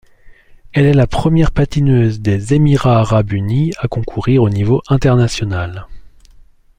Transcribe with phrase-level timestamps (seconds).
[0.73, 5.85] Elle est la première patineuse des Émirats arabes unis à concourir au niveau international.